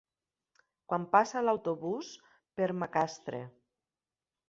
Quan 0.93 1.05
passa 1.17 1.45
l'autobús 1.47 2.11
per 2.57 2.73
Macastre? 2.83 3.47